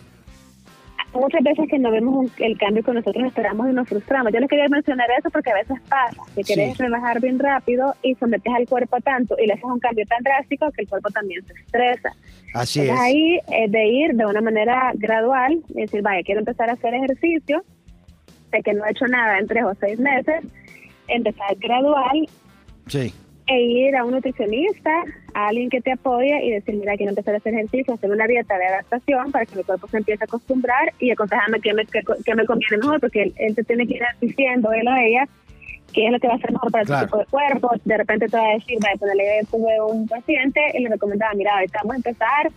Muchas 1.14 1.44
veces 1.44 1.68
que 1.70 1.78
no 1.78 1.92
vemos 1.92 2.16
un- 2.16 2.32
el 2.46 2.58
cambio 2.58 2.84
que 2.84 2.94
nosotros 2.94 3.26
esperamos 3.26 3.70
y 3.70 3.74
nos 3.74 3.88
frustramos. 3.90 4.32
Yo 4.32 4.40
les 4.40 4.50
quería 4.50 4.68
mencionar 4.70 5.08
eso 5.20 5.30
porque 5.30 5.52
a 5.52 5.56
veces 5.56 5.78
pasa 5.90 6.22
que 6.36 6.44
Sí. 6.44 6.54
querés 6.54 6.78
rebajar 6.78 7.20
bien 7.20 7.38
rápido 7.38 7.94
y 8.02 8.16
sometes 8.16 8.54
al 8.54 8.66
cuerpo 8.66 8.98
tanto 9.02 9.36
y 9.38 9.46
le 9.48 9.54
haces 9.54 9.66
un 9.66 9.80
cambio 9.80 10.06
tan 10.06 10.24
drástico 10.24 10.72
que 10.72 10.84
el 10.84 10.88
cuerpo 10.90 11.10
también 11.10 11.44
se 11.46 11.54
estresa. 11.54 12.12
Así 12.54 12.80
es. 12.80 12.86
Entonces 12.90 13.06
ahí 13.06 13.40
es 13.52 13.72
de 13.72 13.86
ir 13.88 14.14
de 14.16 14.26
una 14.26 14.42
manera 14.42 14.92
gradual, 14.96 15.60
y 15.70 15.82
decir, 15.82 16.02
vaya, 16.02 16.24
quiero 16.24 16.40
empezar 16.40 16.70
a 16.70 16.74
hacer 16.74 16.94
ejercicio, 16.94 17.64
sé 18.52 18.62
que 18.64 18.74
no 18.74 18.86
he 18.86 18.92
hecho 18.92 19.06
nada 19.08 19.38
en 19.38 19.48
tres 19.48 19.64
o 19.66 19.74
seis 19.80 20.00
meses, 20.00 20.44
empezar 21.08 21.56
gradual 21.58 22.28
Sí. 22.88 23.14
E 23.54 23.62
ir 23.62 23.96
a 23.96 24.06
un 24.06 24.12
nutricionista, 24.12 24.92
a 25.34 25.48
alguien 25.50 25.70
que 25.70 25.82
te 25.82 25.92
apoye 25.92 26.46
y 26.46 26.52
decir, 26.52 26.76
mira, 26.76 26.96
quiero 26.96 27.10
empezar 27.12 27.34
a 27.34 27.38
hacer 27.38 27.54
ejercicio, 27.54 27.94
hacer 27.94 28.10
una 28.12 28.26
dieta 28.28 28.58
de 28.58 28.66
adaptación 28.66 29.32
para 29.32 29.46
que 29.46 29.56
mi 29.58 29.64
cuerpo 29.64 29.88
se 29.88 29.98
empiece 29.98 30.24
a 30.24 30.26
acostumbrar 30.26 30.94
y 31.00 31.12
aconsejarme 31.12 31.60
qué 31.60 31.74
me, 31.74 31.86
qué, 31.86 32.02
qué 32.26 32.36
me 32.36 32.46
conviene 32.46 32.78
mejor, 32.78 33.00
porque 33.02 33.24
él, 33.24 33.34
él 33.38 33.56
te 33.56 33.64
tiene 33.64 33.86
que 33.88 33.96
ir 33.96 34.02
diciendo, 34.22 34.72
él 34.72 34.88
o 34.88 34.96
ella, 34.96 35.28
qué 35.94 36.06
es 36.06 36.12
lo 36.14 36.20
que 36.20 36.28
va 36.28 36.36
a 36.36 36.40
ser 36.40 36.52
mejor 36.54 36.72
para 36.72 36.86
Claro. 36.86 37.02
tu 37.02 37.06
tipo 37.08 37.18
de 37.20 37.26
cuerpo. 37.26 37.72
De 37.84 37.98
repente 37.98 38.28
te 38.28 38.38
va 38.38 38.50
a 38.50 38.54
decir, 38.54 38.78
vaya, 38.82 38.96
pues 38.98 39.12
le 39.16 39.42
tuve 39.52 39.82
un 39.82 40.08
paciente 40.08 40.62
y 40.74 40.84
le 40.84 40.90
recomendaba, 40.90 41.34
mira, 41.34 41.54
ahorita 41.56 41.80
vamos 41.84 41.94
a 41.94 41.98
empezar 41.98 42.52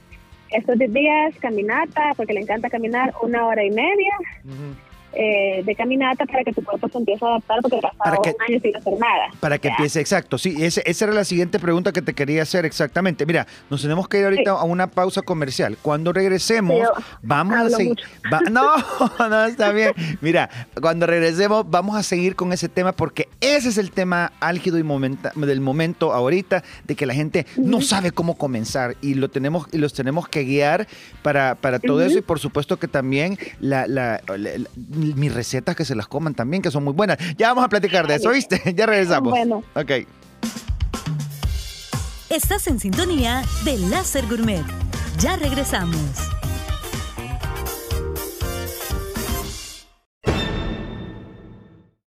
estos 0.50 0.78
10 0.78 0.92
días 0.92 1.34
caminata, 1.40 2.12
porque 2.16 2.32
le 2.34 2.40
encanta 2.42 2.70
caminar 2.70 3.12
una 3.22 3.46
hora 3.46 3.64
y 3.64 3.70
media 3.70 4.14
eh, 5.16 5.62
de 5.64 5.74
caminata 5.74 6.24
para 6.26 6.44
que 6.44 6.52
tu 6.52 6.62
cuerpo 6.64 6.88
se 6.88 6.98
empiece 6.98 7.24
a 7.24 7.28
adaptar, 7.28 7.58
porque 7.62 7.80
pasado 7.98 8.22
que- 8.22 8.30
un 8.30 8.42
año 8.52 8.60
sin 8.60 8.76
hacer 8.76 8.92
nada. 8.98 9.28
Para 9.40 9.58
que 9.58 9.68
empiece, 9.68 10.00
exacto. 10.00 10.38
Sí, 10.38 10.56
ese- 10.62 10.82
esa 10.86 11.04
era 11.06 11.14
la 11.14 11.24
siguiente 11.24 11.58
pregunta 11.58 11.92
que 11.92 12.02
te 12.02 12.14
quería 12.14 12.42
hacer 12.42 12.64
exactamente. 12.64 13.26
Mira, 13.26 13.46
nos 13.70 13.82
tenemos 13.82 14.08
que 14.08 14.18
ir 14.18 14.24
ahorita 14.24 14.50
Sí. 14.52 14.56
a 14.60 14.64
una 14.64 14.88
pausa 14.88 15.22
comercial. 15.22 15.76
Cuando 15.82 16.12
regresemos, 16.12 16.78
vamos 17.22 17.56
a 17.56 17.70
seguir. 17.70 17.96
no, 18.50 18.62
no, 19.28 19.44
está 19.46 19.70
bien. 19.72 19.92
Mira, 20.20 20.50
cuando 20.80 21.06
regresemos, 21.06 21.68
vamos 21.68 21.96
a 21.96 22.02
seguir 22.02 22.36
con 22.36 22.52
ese 22.52 22.68
tema 22.68 22.92
porque 22.92 23.28
ese 23.40 23.68
es 23.68 23.78
el 23.78 23.90
tema 23.90 24.32
álgido 24.40 24.78
y 24.78 24.82
momenta- 24.82 25.32
del 25.34 25.60
momento 25.60 26.12
ahorita, 26.12 26.62
de 26.84 26.94
que 26.96 27.06
la 27.06 27.14
gente 27.14 27.46
no 27.56 27.80
sabe 27.80 28.10
cómo 28.10 28.36
comenzar 28.36 28.96
y 29.00 29.14
lo 29.14 29.28
tenemos 29.30 29.66
y 29.72 29.78
los 29.78 29.92
tenemos 29.94 30.28
que 30.28 30.44
guiar 30.44 30.86
para, 31.22 31.54
para 31.54 31.78
todo 31.78 32.02
eso 32.02 32.18
y 32.18 32.22
por 32.22 32.38
supuesto 32.38 32.78
que 32.78 32.88
también 32.88 33.38
la, 33.60 33.86
la- 33.86 34.20
la- 34.28 34.36
la- 34.36 34.68
mis 35.14 35.32
recetas 35.32 35.76
que 35.76 35.84
se 35.84 35.94
las 35.94 36.06
coman 36.06 36.34
también, 36.34 36.62
que 36.62 36.70
son 36.70 36.84
muy 36.84 36.92
buenas. 36.92 37.18
Ya 37.36 37.48
vamos 37.48 37.64
a 37.64 37.68
platicar 37.68 38.06
de 38.06 38.16
eso, 38.16 38.30
¿viste? 38.30 38.60
Ya 38.74 38.86
regresamos. 38.86 39.30
Bueno. 39.30 39.62
Ok. 39.74 39.90
Estás 42.30 42.66
en 42.66 42.80
sintonía 42.80 43.42
de 43.64 43.78
Láser 43.78 44.26
Gourmet. 44.26 44.64
Ya 45.20 45.36
regresamos. 45.36 46.00